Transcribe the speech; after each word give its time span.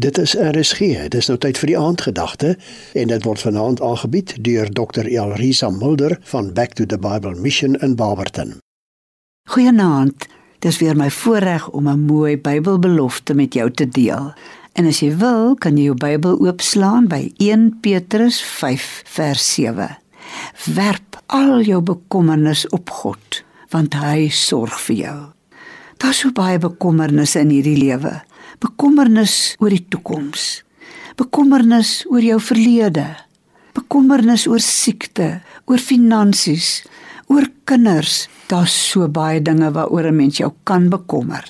Dit 0.00 0.18
is 0.18 0.34
RSG. 0.34 0.78
Dit 0.78 1.14
is 1.14 1.26
nou 1.28 1.36
tyd 1.38 1.58
vir 1.60 1.68
die 1.68 1.76
aandgedagte 1.78 2.54
en 2.96 3.10
dit 3.10 3.24
word 3.28 3.40
vanaand 3.44 3.80
aangebied 3.84 4.30
deur 4.40 4.70
Dr. 4.72 5.04
Elrisa 5.04 5.68
Mulder 5.70 6.16
van 6.30 6.52
Back 6.56 6.72
to 6.72 6.86
the 6.86 6.96
Bible 6.98 7.34
Mission 7.36 7.74
in 7.74 7.92
Barberton. 7.94 8.54
Goeienaand. 9.52 10.24
Dis 10.64 10.78
weer 10.78 10.96
my 10.96 11.10
voorreg 11.10 11.68
om 11.68 11.88
'n 11.88 12.06
mooi 12.06 12.40
Bybelbelofte 12.40 13.34
met 13.34 13.54
jou 13.54 13.70
te 13.70 13.88
deel. 13.88 14.32
En 14.72 14.86
as 14.86 15.00
jy 15.00 15.16
wil, 15.16 15.54
kan 15.54 15.76
jy 15.76 15.84
jou 15.84 15.96
Bybel 15.96 16.40
oopslaan 16.40 17.06
by 17.06 17.32
1 17.36 17.78
Petrus 17.80 18.42
5 18.42 19.02
vers 19.04 19.54
7. 19.54 19.98
Werp 20.74 21.22
al 21.26 21.60
jou 21.60 21.82
bekommernis 21.82 22.68
op 22.68 22.90
God, 22.90 23.44
want 23.68 23.94
hy 23.94 24.28
sorg 24.28 24.80
vir 24.80 24.96
jou. 24.96 25.41
Daar's 26.02 26.18
so 26.18 26.32
baie 26.34 26.58
bekommernisse 26.58 27.40
in 27.40 27.50
hierdie 27.54 27.78
lewe 27.78 28.20
bekommernis 28.62 29.56
oor 29.62 29.72
die 29.74 29.82
toekoms, 29.90 30.62
bekommernis 31.18 32.02
oor 32.10 32.22
jou 32.22 32.38
verlede, 32.42 33.06
bekommernis 33.74 34.46
oor 34.50 34.62
siekte, 34.62 35.40
oor 35.66 35.82
finansies, 35.82 36.82
oor 37.32 37.48
kinders. 37.68 38.26
Daar's 38.50 38.74
so 38.74 39.08
baie 39.08 39.40
dinge 39.40 39.72
waaroor 39.72 40.10
'n 40.10 40.16
mens 40.16 40.38
jou 40.38 40.52
kan 40.64 40.88
bekommer. 40.90 41.44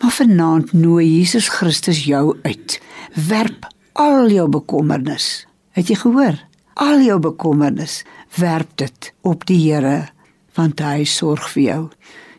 Maar 0.00 0.12
vanaand 0.12 0.72
nooi 0.72 1.18
Jesus 1.18 1.48
Christus 1.48 2.04
jou 2.04 2.36
uit. 2.42 2.80
Werp 3.28 3.66
al 3.92 4.28
jou 4.30 4.48
bekommernis. 4.48 5.46
Het 5.72 5.88
jy 5.88 5.94
gehoor? 5.94 6.38
Al 6.74 7.00
jou 7.00 7.18
bekommernis, 7.18 8.04
werp 8.38 8.76
dit 8.76 9.12
op 9.22 9.46
die 9.46 9.72
Here, 9.72 10.08
want 10.54 10.80
hy 10.80 11.04
sorg 11.04 11.48
vir 11.50 11.62
jou. 11.62 11.90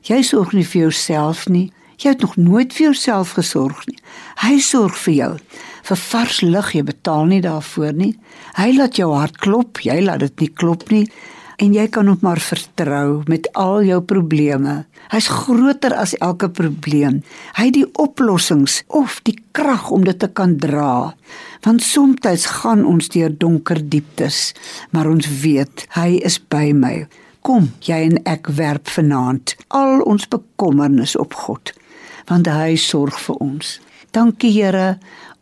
Jy 0.05 0.21
sorg 0.23 0.53
nie 0.53 0.65
vir 0.65 0.87
jouself 0.87 1.47
nie, 1.49 1.71
Jy 1.95 2.11
het 2.11 2.21
nog 2.21 2.35
nooit 2.35 2.73
vir 2.73 2.89
jouself 2.89 3.35
gesorg 3.37 3.85
nie. 3.87 3.99
Hy 4.43 4.57
sorg 4.59 4.97
vir 5.05 5.15
jou. 5.15 5.31
Vir 5.85 6.01
vars 6.01 6.41
lug 6.43 6.73
jy 6.75 6.83
betaal 6.83 7.29
nie 7.29 7.41
daarvoor 7.45 7.95
nie. 7.95 8.11
Hy 8.59 8.73
laat 8.75 8.99
jou 8.99 9.13
hart 9.15 9.39
klop, 9.43 9.79
jy 9.85 10.01
laat 10.03 10.25
dit 10.25 10.43
nie 10.43 10.51
klop 10.51 10.89
nie. 10.91 11.05
En 11.63 11.71
jy 11.71 11.85
kan 11.87 12.09
hom 12.11 12.19
maar 12.19 12.41
vertrou 12.43 13.23
met 13.31 13.47
al 13.55 13.85
jou 13.87 14.01
probleme. 14.03 14.81
Hy's 15.13 15.29
groter 15.31 15.95
as 15.95 16.17
elke 16.19 16.49
probleem. 16.51 17.21
Hy 17.55 17.69
het 17.69 17.77
die 17.77 17.87
oplossings 18.01 18.81
of 18.91 19.21
die 19.23 19.37
krag 19.55 19.87
om 19.95 20.03
dit 20.03 20.19
te 20.19 20.27
kan 20.27 20.57
dra. 20.59 21.15
Want 21.63 21.85
soms 21.85 22.49
gaan 22.59 22.83
ons 22.83 23.07
deur 23.13 23.31
donker 23.31 23.79
dieptes, 23.79 24.51
maar 24.91 25.07
ons 25.07 25.29
weet 25.41 25.87
hy 25.95 26.19
is 26.27 26.41
by 26.43 26.73
my. 26.75 27.05
Kom, 27.45 27.67
jy 27.85 27.99
en 28.07 28.15
ek 28.25 28.47
werp 28.57 28.89
vanaand 28.89 29.51
al 29.77 29.99
ons 30.09 30.23
bekommernis 30.33 31.11
op 31.21 31.35
God 31.45 31.75
want 32.25 32.47
hy 32.49 32.73
sorg 32.81 33.19
vir 33.21 33.37
ons. 33.45 33.75
Dankie 34.17 34.49
Here. 34.49 34.95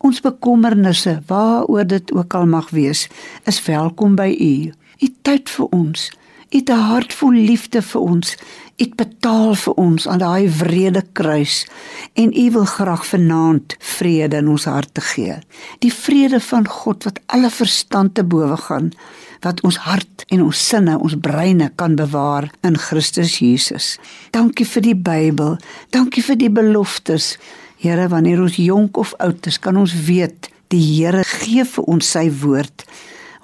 Ons 0.04 0.20
bekommernisse, 0.20 1.14
waaroor 1.30 1.86
dit 1.88 2.12
ook 2.12 2.36
al 2.36 2.44
mag 2.44 2.68
wees, 2.76 3.06
is 3.48 3.62
welkom 3.64 4.18
by 4.20 4.28
U. 4.36 4.52
U 5.00 5.08
tyd 5.24 5.48
vir 5.48 5.72
ons. 5.72 6.10
U 6.54 6.56
het 6.56 6.70
'n 6.70 6.86
hart 6.90 7.12
vol 7.12 7.32
liefde 7.32 7.82
vir 7.82 8.00
ons. 8.00 8.34
U 8.34 8.84
het 8.84 8.94
betaal 8.94 9.54
vir 9.54 9.74
ons 9.74 10.08
aan 10.08 10.18
daai 10.18 10.48
wrede 10.48 11.02
kruis 11.12 11.66
en 12.12 12.38
U 12.38 12.50
wil 12.50 12.64
graag 12.64 13.06
vanaand 13.06 13.76
vrede 13.78 14.36
in 14.36 14.48
ons 14.48 14.64
harte 14.64 15.00
gee. 15.00 15.38
Die 15.78 15.92
vrede 15.92 16.40
van 16.40 16.68
God 16.68 17.04
wat 17.04 17.20
alle 17.26 17.50
verstand 17.50 18.14
te 18.14 18.24
bowe 18.24 18.56
gaan, 18.56 18.92
wat 19.40 19.60
ons 19.60 19.76
hart 19.76 20.24
en 20.28 20.42
ons 20.42 20.68
sinne, 20.68 20.98
ons 20.98 21.18
breine 21.20 21.72
kan 21.74 21.94
bewaar 21.94 22.50
in 22.60 22.78
Christus 22.78 23.38
Jesus. 23.38 23.98
Dankie 24.30 24.66
vir 24.66 24.82
die 24.82 24.96
Bybel. 24.96 25.58
Dankie 25.90 26.22
vir 26.22 26.36
die 26.36 26.50
beloftes. 26.50 27.38
Here, 27.76 28.08
wanneer 28.08 28.40
ons 28.40 28.56
jonk 28.56 28.96
of 28.96 29.14
oud 29.18 29.46
is, 29.46 29.58
kan 29.58 29.76
ons 29.76 29.94
weet 30.06 30.48
die 30.68 30.80
Here 30.80 31.24
gee 31.24 31.64
vir 31.64 31.84
ons 31.84 32.10
sy 32.10 32.30
woord. 32.30 32.86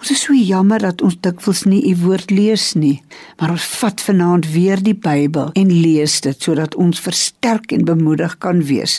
Ons 0.01 0.15
is 0.15 0.23
so 0.25 0.33
jammer 0.33 0.81
dat 0.81 1.03
ons 1.05 1.19
dikwels 1.21 1.67
nie 1.69 1.83
u 1.91 1.93
woord 2.01 2.31
lees 2.33 2.71
nie, 2.73 3.03
maar 3.37 3.51
ons 3.53 3.67
vat 3.83 4.01
vanaand 4.01 4.47
weer 4.49 4.81
die 4.81 4.97
Bybel 4.97 5.51
en 5.61 5.69
lees 5.69 6.15
dit 6.25 6.47
sodat 6.47 6.73
ons 6.81 7.03
versterk 7.05 7.75
en 7.77 7.85
bemoedig 7.85 8.39
kan 8.41 8.63
wees. 8.65 8.97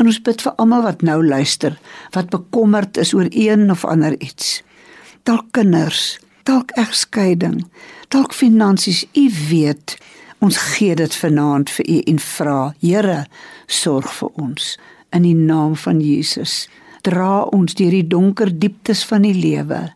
En 0.00 0.08
ons 0.08 0.20
bid 0.24 0.40
vir 0.40 0.56
almal 0.56 0.86
wat 0.86 1.04
nou 1.04 1.18
luister, 1.20 1.76
wat 2.16 2.32
bekommerd 2.32 2.96
is 2.96 3.12
oor 3.12 3.28
een 3.28 3.68
of 3.68 3.84
ander 3.84 4.16
iets. 4.16 4.62
Dalk 5.28 5.52
kinders, 5.52 6.16
dalk 6.48 6.72
egskeiding, 6.80 7.60
dalk 8.08 8.32
finansies, 8.32 9.04
u 9.12 9.28
weet. 9.50 9.98
Ons 10.40 10.56
gee 10.72 10.96
dit 10.96 11.20
vanaand 11.20 11.68
vir 11.68 11.84
u 11.84 12.00
en 12.14 12.24
vra, 12.30 12.58
Here, 12.80 13.26
sorg 13.68 14.08
vir 14.22 14.40
ons 14.40 14.72
in 15.12 15.28
die 15.28 15.36
naam 15.36 15.76
van 15.76 16.00
Jesus. 16.00 16.64
Dra 17.04 17.42
ons 17.52 17.76
deur 17.76 17.92
die 17.92 18.08
donker 18.08 18.48
dieptes 18.56 19.04
van 19.04 19.28
die 19.28 19.36
lewe, 19.36 19.90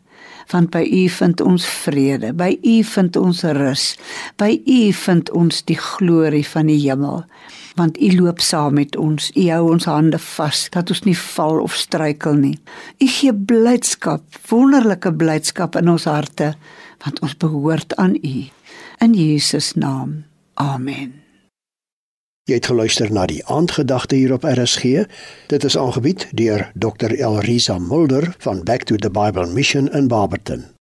want 0.51 0.71
by 0.71 0.83
u 0.85 1.07
vind 1.09 1.41
ons 1.41 1.65
vrede, 1.65 2.33
by 2.33 2.57
u 2.63 2.83
vind 2.83 3.15
ons 3.15 3.43
rus, 3.43 3.95
by 4.37 4.51
u 4.65 4.81
vind 4.93 5.31
ons 5.31 5.63
die 5.65 5.79
glorie 5.79 6.45
van 6.45 6.69
die 6.71 6.79
hemel 6.87 7.23
want 7.75 7.97
U 8.01 8.11
loop 8.15 8.39
saam 8.39 8.73
met 8.79 8.95
ons. 8.95 9.31
U 9.35 9.47
hou 9.51 9.71
ons 9.73 9.87
hande 9.89 10.19
vas 10.21 10.65
dat 10.75 10.91
ons 10.93 11.03
nie 11.07 11.17
val 11.19 11.59
of 11.63 11.75
struikel 11.75 12.37
nie. 12.39 12.55
U 13.03 13.09
gee 13.17 13.35
blydskap, 13.35 14.23
wonderlike 14.49 15.11
blydskap 15.19 15.75
in 15.81 15.91
ons 15.91 16.07
harte 16.09 16.53
want 17.03 17.19
ons 17.21 17.35
behoort 17.37 17.93
aan 18.01 18.15
U. 18.15 18.47
In 19.03 19.13
Jesus 19.13 19.75
naam. 19.75 20.23
Amen. 20.55 21.24
Jy 22.45 22.59
het 22.59 22.67
geluister 22.69 23.09
na 23.09 23.23
die 23.25 23.39
aandgedagte 23.49 24.15
hier 24.15 24.33
op 24.35 24.43
RSG. 24.45 25.07
Dit 25.49 25.63
is 25.63 25.77
aangebied 25.77 26.27
deur 26.37 26.67
Dr. 26.77 27.17
Elrisa 27.17 27.79
Mulder 27.81 28.35
van 28.37 28.63
Back 28.63 28.85
to 28.85 28.95
the 28.95 29.09
Bible 29.09 29.47
Mission 29.47 29.89
in 29.91 30.07
Barberton. 30.07 30.74